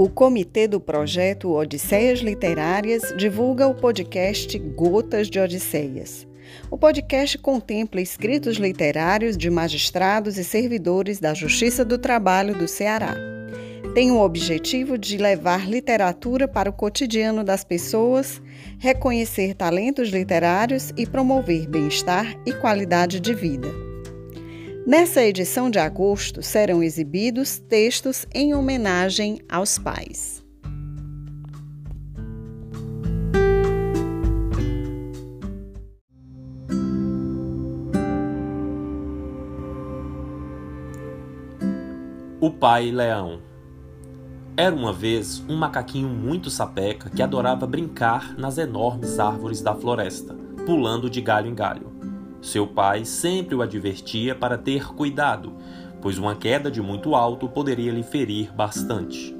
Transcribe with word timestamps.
O 0.00 0.08
comitê 0.08 0.66
do 0.66 0.80
projeto 0.80 1.52
Odisseias 1.52 2.20
Literárias 2.20 3.14
divulga 3.18 3.66
o 3.66 3.74
podcast 3.74 4.58
Gotas 4.58 5.28
de 5.28 5.38
Odisseias. 5.38 6.26
O 6.70 6.78
podcast 6.78 7.36
contempla 7.36 8.00
escritos 8.00 8.56
literários 8.56 9.36
de 9.36 9.50
magistrados 9.50 10.38
e 10.38 10.42
servidores 10.42 11.20
da 11.20 11.34
Justiça 11.34 11.84
do 11.84 11.98
Trabalho 11.98 12.54
do 12.54 12.66
Ceará. 12.66 13.14
Tem 13.92 14.10
o 14.10 14.20
objetivo 14.20 14.96
de 14.96 15.18
levar 15.18 15.68
literatura 15.68 16.48
para 16.48 16.70
o 16.70 16.72
cotidiano 16.72 17.44
das 17.44 17.62
pessoas, 17.62 18.40
reconhecer 18.78 19.52
talentos 19.52 20.08
literários 20.08 20.94
e 20.96 21.06
promover 21.06 21.68
bem-estar 21.68 22.40
e 22.46 22.54
qualidade 22.54 23.20
de 23.20 23.34
vida. 23.34 23.89
Nessa 24.86 25.22
edição 25.22 25.68
de 25.70 25.78
agosto 25.78 26.42
serão 26.42 26.82
exibidos 26.82 27.58
textos 27.58 28.26
em 28.34 28.54
homenagem 28.54 29.38
aos 29.48 29.78
pais. 29.78 30.42
O 42.40 42.50
Pai 42.50 42.90
Leão 42.90 43.42
Era 44.56 44.74
uma 44.74 44.94
vez 44.94 45.44
um 45.46 45.56
macaquinho 45.56 46.08
muito 46.08 46.48
sapeca 46.48 47.10
que 47.10 47.22
adorava 47.22 47.66
brincar 47.66 48.34
nas 48.38 48.56
enormes 48.56 49.18
árvores 49.18 49.60
da 49.60 49.74
floresta, 49.74 50.34
pulando 50.64 51.10
de 51.10 51.20
galho 51.20 51.48
em 51.48 51.54
galho. 51.54 51.89
Seu 52.42 52.66
pai 52.66 53.04
sempre 53.04 53.54
o 53.54 53.60
advertia 53.60 54.34
para 54.34 54.56
ter 54.56 54.86
cuidado, 54.94 55.52
pois 56.00 56.16
uma 56.16 56.34
queda 56.34 56.70
de 56.70 56.80
muito 56.80 57.14
alto 57.14 57.46
poderia 57.46 57.92
lhe 57.92 58.02
ferir 58.02 58.50
bastante. 58.54 59.36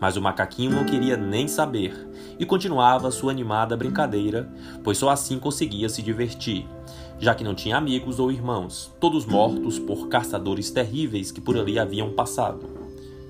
Mas 0.00 0.16
o 0.16 0.22
macaquinho 0.22 0.70
não 0.70 0.86
queria 0.86 1.16
nem 1.16 1.46
saber 1.46 1.94
e 2.38 2.46
continuava 2.46 3.10
sua 3.10 3.30
animada 3.30 3.76
brincadeira, 3.76 4.50
pois 4.82 4.96
só 4.96 5.10
assim 5.10 5.38
conseguia 5.38 5.90
se 5.90 6.02
divertir, 6.02 6.66
já 7.18 7.34
que 7.34 7.44
não 7.44 7.54
tinha 7.54 7.76
amigos 7.76 8.18
ou 8.18 8.32
irmãos, 8.32 8.94
todos 8.98 9.26
mortos 9.26 9.78
por 9.78 10.08
caçadores 10.08 10.70
terríveis 10.70 11.30
que 11.30 11.40
por 11.40 11.56
ali 11.58 11.78
haviam 11.78 12.12
passado. 12.12 12.66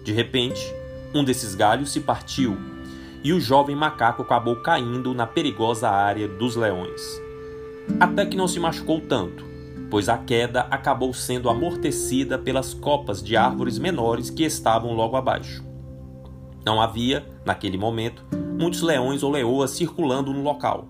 De 0.05 0.13
repente, 0.13 0.63
um 1.13 1.25
desses 1.25 1.57
galhos 1.57 1.91
se 1.91 2.01
partiu 2.01 2.57
e 3.25 3.33
o 3.33 3.41
jovem 3.41 3.75
macaco 3.75 4.23
acabou 4.23 4.57
caindo 4.57 5.13
na 5.13 5.27
perigosa 5.27 5.89
área 5.89 6.29
dos 6.29 6.55
leões 6.55 7.26
até 7.99 8.27
que 8.27 8.37
não 8.37 8.49
se 8.49 8.61
machucou 8.61 9.01
tanto, 9.01 9.45
pois 9.91 10.09
a 10.09 10.19
queda 10.19 10.63
acabou 10.71 11.13
sendo 11.15 11.49
amortecida 11.49 12.39
pelas 12.39 12.75
copas 12.75 13.23
de 13.23 13.37
árvores 13.37 13.79
menores 13.79 14.31
que 14.31 14.45
estavam 14.45 14.93
logo 14.93 15.17
abaixo. 15.17 15.65
Não 16.65 16.81
havia, 16.81 17.25
naquele 17.45 17.79
momento, 17.79 18.25
muitos 18.59 18.83
leões 18.83 19.23
ou 19.23 19.31
leoas 19.31 19.71
circulando 19.71 20.33
no 20.33 20.43
local. 20.43 20.89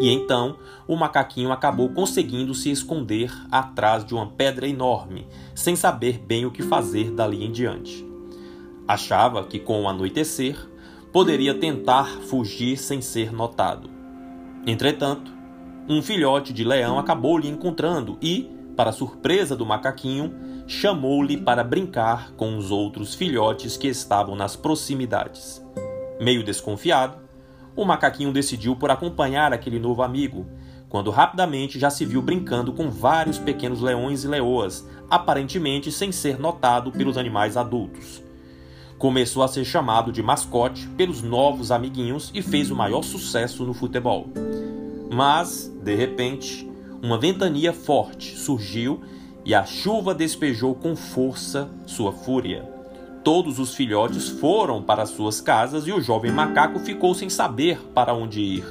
E 0.00 0.08
então 0.08 0.56
o 0.86 0.96
macaquinho 0.96 1.52
acabou 1.52 1.88
conseguindo 1.90 2.54
se 2.54 2.70
esconder 2.70 3.32
atrás 3.50 4.04
de 4.04 4.14
uma 4.14 4.26
pedra 4.26 4.68
enorme, 4.68 5.26
sem 5.54 5.74
saber 5.74 6.18
bem 6.18 6.46
o 6.46 6.50
que 6.50 6.62
fazer 6.62 7.10
dali 7.10 7.44
em 7.44 7.50
diante. 7.50 8.06
Achava 8.86 9.44
que 9.44 9.58
com 9.58 9.82
o 9.82 9.88
anoitecer 9.88 10.56
poderia 11.12 11.54
tentar 11.54 12.06
fugir 12.22 12.76
sem 12.76 13.00
ser 13.00 13.32
notado. 13.32 13.90
Entretanto, 14.66 15.39
um 15.90 16.00
filhote 16.00 16.52
de 16.52 16.62
leão 16.62 17.00
acabou 17.00 17.36
lhe 17.36 17.48
encontrando 17.48 18.16
e, 18.22 18.48
para 18.76 18.92
surpresa 18.92 19.56
do 19.56 19.66
macaquinho, 19.66 20.32
chamou-lhe 20.64 21.36
para 21.36 21.64
brincar 21.64 22.30
com 22.36 22.56
os 22.56 22.70
outros 22.70 23.12
filhotes 23.12 23.76
que 23.76 23.88
estavam 23.88 24.36
nas 24.36 24.54
proximidades. 24.54 25.60
Meio 26.20 26.44
desconfiado, 26.44 27.18
o 27.74 27.84
macaquinho 27.84 28.32
decidiu 28.32 28.76
por 28.76 28.88
acompanhar 28.88 29.52
aquele 29.52 29.80
novo 29.80 30.00
amigo, 30.04 30.46
quando 30.88 31.10
rapidamente 31.10 31.76
já 31.76 31.90
se 31.90 32.04
viu 32.04 32.22
brincando 32.22 32.72
com 32.72 32.88
vários 32.88 33.38
pequenos 33.38 33.80
leões 33.80 34.22
e 34.22 34.28
leoas, 34.28 34.88
aparentemente 35.10 35.90
sem 35.90 36.12
ser 36.12 36.38
notado 36.38 36.92
pelos 36.92 37.18
animais 37.18 37.56
adultos. 37.56 38.22
Começou 38.96 39.42
a 39.42 39.48
ser 39.48 39.64
chamado 39.64 40.12
de 40.12 40.22
mascote 40.22 40.86
pelos 40.90 41.20
novos 41.20 41.72
amiguinhos 41.72 42.30
e 42.32 42.42
fez 42.42 42.70
o 42.70 42.76
maior 42.76 43.02
sucesso 43.02 43.64
no 43.64 43.74
futebol. 43.74 44.28
Mas, 45.12 45.66
de 45.82 45.92
repente, 45.96 46.70
uma 47.02 47.18
ventania 47.18 47.72
forte 47.72 48.36
surgiu 48.36 49.00
e 49.44 49.52
a 49.52 49.64
chuva 49.64 50.14
despejou 50.14 50.72
com 50.72 50.94
força 50.94 51.68
sua 51.84 52.12
fúria. 52.12 52.62
Todos 53.24 53.58
os 53.58 53.74
filhotes 53.74 54.28
foram 54.28 54.80
para 54.80 55.04
suas 55.06 55.40
casas 55.40 55.86
e 55.88 55.92
o 55.92 56.00
jovem 56.00 56.30
macaco 56.30 56.78
ficou 56.78 57.12
sem 57.12 57.28
saber 57.28 57.80
para 57.92 58.14
onde 58.14 58.40
ir. 58.40 58.64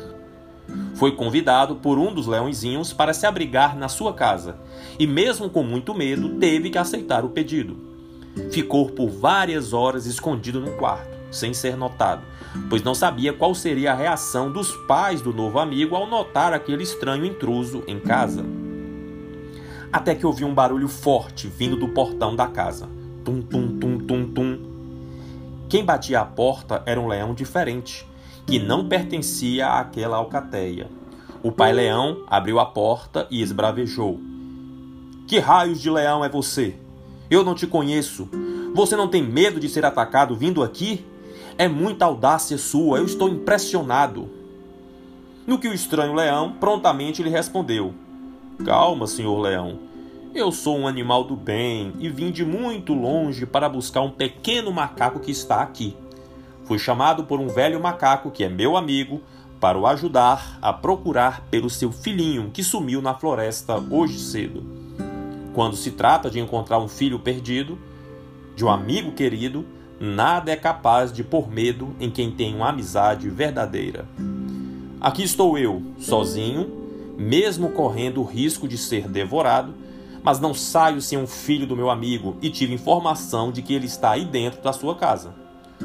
Foi 0.96 1.12
convidado 1.12 1.76
por 1.76 2.00
um 2.00 2.14
dos 2.14 2.26
leõezinhos 2.26 2.94
para 2.94 3.14
se 3.14 3.26
abrigar 3.26 3.76
na 3.76 3.90
sua 3.90 4.14
casa 4.14 4.56
e, 4.98 5.06
mesmo 5.06 5.50
com 5.50 5.62
muito 5.62 5.94
medo, 5.94 6.40
teve 6.40 6.70
que 6.70 6.78
aceitar 6.78 7.26
o 7.26 7.30
pedido. 7.30 7.78
Ficou 8.50 8.88
por 8.90 9.10
várias 9.10 9.74
horas 9.74 10.06
escondido 10.06 10.62
no 10.62 10.72
quarto 10.78 11.19
sem 11.32 11.54
ser 11.54 11.76
notado, 11.76 12.24
pois 12.70 12.84
não 12.84 12.96
sabia 12.96 13.34
qual 13.34 13.54
seria 13.54 13.92
a 13.92 13.96
reação 13.96 14.52
dos 14.52 14.72
pais 14.88 15.22
do 15.22 15.34
novo 15.34 15.60
amigo 15.60 15.96
ao 15.96 16.08
notar 16.08 16.54
aquele 16.54 16.84
estranho 16.84 17.26
intruso 17.26 17.84
em 17.88 18.00
casa. 18.00 18.44
Até 19.92 20.14
que 20.14 20.26
ouviu 20.26 20.48
um 20.48 20.54
barulho 20.54 20.88
forte 20.88 21.48
vindo 21.48 21.76
do 21.76 21.90
portão 21.90 22.36
da 22.36 22.48
casa. 22.48 22.88
Tum, 23.26 23.42
tum, 23.42 23.80
tum, 23.80 23.98
tum, 23.98 24.32
tum. 24.32 24.60
Quem 25.68 25.84
batia 25.84 26.20
a 26.22 26.26
porta 26.26 26.84
era 26.86 27.00
um 27.00 27.08
leão 27.08 27.34
diferente, 27.34 28.08
que 28.46 28.60
não 28.60 28.88
pertencia 28.88 29.68
àquela 29.68 30.18
alcateia. 30.18 30.90
O 31.42 31.52
pai 31.52 31.72
leão 31.72 32.24
abriu 32.28 32.60
a 32.60 32.66
porta 32.66 33.28
e 33.32 33.42
esbravejou: 33.42 34.20
Que 35.28 35.40
raios 35.40 35.80
de 35.82 35.90
leão 35.90 36.24
é 36.24 36.30
você? 36.30 36.76
Eu 37.30 37.44
não 37.44 37.56
te 37.56 37.66
conheço. 37.66 38.28
Você 38.76 38.96
não 38.96 39.08
tem 39.08 39.24
medo 39.24 39.60
de 39.60 39.70
ser 39.70 39.86
atacado 39.86 40.36
vindo 40.36 40.62
aqui? 40.62 41.06
É 41.60 41.68
muita 41.68 42.06
audácia 42.06 42.58
sua, 42.58 43.00
eu 43.00 43.06
estou 43.06 43.28
impressionado. 43.28 44.30
No 45.46 45.60
que 45.60 45.68
o 45.68 45.74
estranho 45.74 46.14
leão 46.14 46.54
prontamente 46.54 47.22
lhe 47.22 47.30
respondeu: 47.30 47.94
Calma, 48.64 49.06
senhor 49.06 49.38
leão. 49.42 49.78
Eu 50.34 50.54
sou 50.54 50.78
um 50.78 50.88
animal 50.88 51.26
do 51.26 51.36
bem 51.36 51.92
e 52.00 52.08
vim 52.08 52.32
de 52.32 52.46
muito 52.46 52.94
longe 52.94 53.46
para 53.46 53.68
buscar 53.68 54.00
um 54.00 54.10
pequeno 54.10 54.72
macaco 54.72 55.20
que 55.20 55.32
está 55.32 55.62
aqui. 55.62 55.98
Fui 56.64 56.80
chamado 56.80 57.26
por 57.26 57.42
um 57.42 57.50
velho 57.50 57.82
macaco 57.82 58.32
que 58.32 58.46
é 58.46 58.48
meu 58.48 58.78
amigo 58.78 59.22
para 59.60 59.78
o 59.78 59.86
ajudar 59.86 60.58
a 60.62 60.72
procurar 60.72 61.42
pelo 61.52 61.70
seu 61.70 61.92
filhinho 61.92 62.52
que 62.54 62.64
sumiu 62.64 63.02
na 63.02 63.16
floresta 63.16 63.84
hoje 63.92 64.18
cedo. 64.18 64.64
Quando 65.54 65.76
se 65.76 65.92
trata 65.92 66.30
de 66.30 66.40
encontrar 66.40 66.80
um 66.80 66.88
filho 66.88 67.20
perdido, 67.20 67.78
de 68.56 68.64
um 68.64 68.70
amigo 68.70 69.12
querido, 69.12 69.66
Nada 70.00 70.50
é 70.50 70.56
capaz 70.56 71.12
de 71.12 71.26
pôr 71.26 71.52
medo 71.52 71.94
em 72.00 72.10
quem 72.10 72.32
tem 72.32 72.56
uma 72.56 72.70
amizade 72.70 73.30
verdadeira. 73.30 74.08
Aqui 75.02 75.24
estou 75.24 75.58
eu, 75.58 75.82
sozinho, 76.00 76.72
mesmo 77.18 77.72
correndo 77.72 78.22
o 78.22 78.26
risco 78.26 78.66
de 78.66 78.78
ser 78.78 79.10
devorado, 79.10 79.74
mas 80.24 80.40
não 80.40 80.54
saio 80.54 81.02
sem 81.02 81.18
um 81.18 81.28
filho 81.28 81.68
do 81.68 81.76
meu 81.76 81.90
amigo 81.90 82.38
e 82.42 82.50
tive 82.50 82.74
informação 82.74 83.52
de 83.52 83.62
que 83.62 83.74
ele 83.74 83.88
está 83.88 84.12
aí 84.12 84.24
dentro 84.24 84.62
da 84.62 84.72
sua 84.72 84.96
casa. 84.96 85.34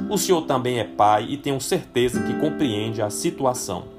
O 0.08 0.16
senhor 0.16 0.42
também 0.42 0.78
é 0.78 0.84
pai 0.84 1.26
e 1.28 1.36
tenho 1.36 1.60
certeza 1.60 2.22
que 2.22 2.34
compreende 2.34 3.02
a 3.02 3.10
situação. 3.10 3.93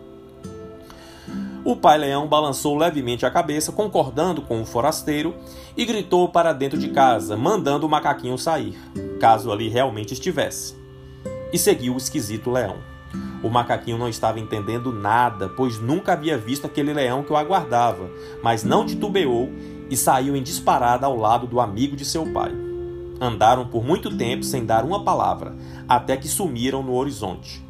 O 1.66 1.76
pai 1.76 1.98
leão 1.98 2.28
balançou 2.28 2.78
levemente 2.78 3.26
a 3.26 3.32
cabeça, 3.32 3.72
concordando 3.72 4.40
com 4.40 4.62
o 4.62 4.66
forasteiro, 4.66 5.34
e 5.76 5.84
gritou 5.84 6.30
para 6.30 6.54
dentro 6.54 6.78
de 6.78 6.90
casa, 6.90 7.36
mandando 7.36 7.88
o 7.88 7.90
macaquinho 7.90 8.38
sair, 8.38 8.78
caso 9.20 9.52
ali 9.52 9.68
realmente 9.68 10.14
estivesse. 10.14 10.76
E 11.52 11.58
seguiu 11.58 11.96
o 11.96 11.98
esquisito 11.98 12.52
leão. 12.52 12.76
O 13.42 13.50
macaquinho 13.50 13.98
não 13.98 14.08
estava 14.08 14.40
entendendo 14.40 14.94
nada, 14.94 15.50
pois 15.50 15.80
nunca 15.80 16.14
havia 16.14 16.38
visto 16.38 16.68
aquele 16.68 16.94
leão 16.94 17.24
que 17.24 17.34
o 17.34 17.36
aguardava, 17.36 18.12
mas 18.44 18.64
não 18.64 18.86
titubeou 18.86 19.50
e 19.90 19.98
saiu 19.98 20.36
em 20.36 20.44
disparada 20.44 21.08
ao 21.08 21.18
lado 21.18 21.48
do 21.48 21.60
amigo 21.60 21.96
de 21.96 22.06
seu 22.06 22.28
pai. 22.32 22.52
Andaram 23.20 23.68
por 23.68 23.84
muito 23.84 24.16
tempo 24.16 24.44
sem 24.44 24.64
dar 24.64 24.86
uma 24.86 25.04
palavra, 25.04 25.56
até 25.90 26.16
que 26.16 26.28
sumiram 26.28 26.84
no 26.84 26.94
horizonte. 26.94 27.66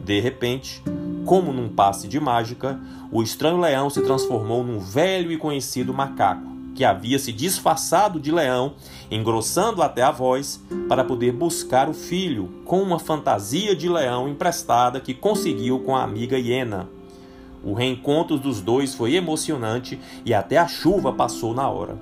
De 0.00 0.18
repente, 0.18 0.82
como 1.24 1.52
num 1.52 1.68
passe 1.68 2.06
de 2.06 2.20
mágica, 2.20 2.78
o 3.10 3.22
estranho 3.22 3.60
leão 3.60 3.88
se 3.88 4.02
transformou 4.02 4.62
num 4.62 4.78
velho 4.78 5.32
e 5.32 5.36
conhecido 5.36 5.94
macaco, 5.94 6.46
que 6.74 6.84
havia 6.84 7.18
se 7.18 7.32
disfarçado 7.32 8.20
de 8.20 8.30
leão, 8.30 8.74
engrossando 9.10 9.82
até 9.82 10.02
a 10.02 10.10
voz, 10.10 10.60
para 10.88 11.04
poder 11.04 11.32
buscar 11.32 11.88
o 11.88 11.94
filho 11.94 12.62
com 12.64 12.82
uma 12.82 12.98
fantasia 12.98 13.74
de 13.74 13.88
leão 13.88 14.28
emprestada 14.28 15.00
que 15.00 15.14
conseguiu 15.14 15.78
com 15.80 15.96
a 15.96 16.02
amiga 16.02 16.38
hiena. 16.38 16.88
O 17.62 17.72
reencontro 17.72 18.38
dos 18.38 18.60
dois 18.60 18.94
foi 18.94 19.14
emocionante 19.14 19.98
e 20.24 20.34
até 20.34 20.58
a 20.58 20.68
chuva 20.68 21.12
passou 21.12 21.54
na 21.54 21.68
hora. 21.68 21.96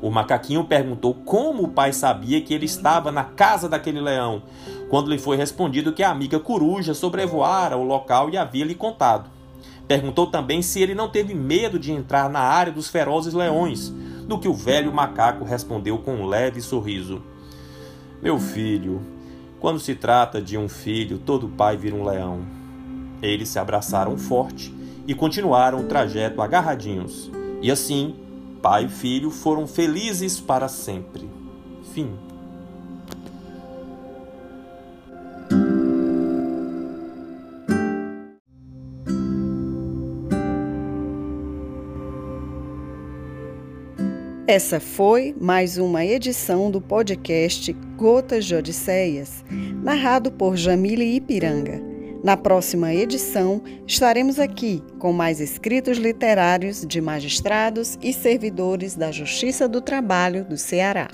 O 0.00 0.10
macaquinho 0.10 0.64
perguntou 0.64 1.14
como 1.14 1.64
o 1.64 1.68
pai 1.68 1.92
sabia 1.92 2.40
que 2.40 2.52
ele 2.52 2.66
estava 2.66 3.10
na 3.10 3.24
casa 3.24 3.68
daquele 3.68 4.00
leão, 4.00 4.42
quando 4.88 5.10
lhe 5.10 5.18
foi 5.18 5.36
respondido 5.36 5.92
que 5.92 6.02
a 6.02 6.10
amiga 6.10 6.38
coruja 6.38 6.94
sobrevoara 6.94 7.76
o 7.76 7.84
local 7.84 8.30
e 8.30 8.36
havia 8.36 8.64
lhe 8.64 8.74
contado. 8.74 9.30
Perguntou 9.88 10.26
também 10.26 10.62
se 10.62 10.80
ele 10.80 10.94
não 10.94 11.08
teve 11.08 11.34
medo 11.34 11.78
de 11.78 11.92
entrar 11.92 12.28
na 12.28 12.40
área 12.40 12.72
dos 12.72 12.88
ferozes 12.88 13.34
leões, 13.34 13.92
do 14.26 14.38
que 14.38 14.48
o 14.48 14.54
velho 14.54 14.92
macaco 14.92 15.44
respondeu 15.44 15.98
com 15.98 16.14
um 16.14 16.26
leve 16.26 16.60
sorriso: 16.60 17.22
Meu 18.20 18.38
filho, 18.38 19.00
quando 19.60 19.78
se 19.78 19.94
trata 19.94 20.42
de 20.42 20.58
um 20.58 20.68
filho, 20.68 21.18
todo 21.18 21.48
pai 21.48 21.76
vira 21.76 21.94
um 21.94 22.04
leão. 22.04 22.40
Eles 23.22 23.48
se 23.48 23.58
abraçaram 23.58 24.18
forte 24.18 24.74
e 25.06 25.14
continuaram 25.14 25.80
o 25.80 25.86
trajeto 25.86 26.42
agarradinhos. 26.42 27.30
E 27.62 27.70
assim, 27.70 28.14
pai 28.60 28.84
e 28.84 28.88
filho 28.88 29.30
foram 29.30 29.66
felizes 29.66 30.40
para 30.40 30.68
sempre. 30.68 31.28
Fim. 31.94 32.10
Essa 44.48 44.78
foi 44.78 45.34
mais 45.40 45.76
uma 45.76 46.04
edição 46.04 46.70
do 46.70 46.80
podcast 46.80 47.72
Gotas 47.96 48.44
de 48.44 48.54
Odisseias, 48.54 49.44
narrado 49.82 50.30
por 50.30 50.56
Jamile 50.56 51.16
Ipiranga. 51.16 51.82
Na 52.22 52.36
próxima 52.36 52.94
edição, 52.94 53.60
estaremos 53.88 54.38
aqui 54.38 54.84
com 55.00 55.12
mais 55.12 55.40
escritos 55.40 55.98
literários 55.98 56.86
de 56.86 57.00
magistrados 57.00 57.98
e 58.00 58.12
servidores 58.12 58.94
da 58.94 59.10
Justiça 59.10 59.68
do 59.68 59.80
Trabalho 59.80 60.44
do 60.44 60.56
Ceará. 60.56 61.08